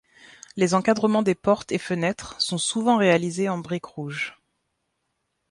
[0.55, 4.35] Les encadrements des portes et fenêtres sont souvent réalisés en briques rouges.